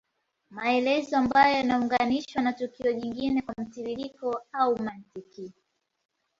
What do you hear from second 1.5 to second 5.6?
yanaunganishwa na tukio jingine kwa mtiririko au mantiki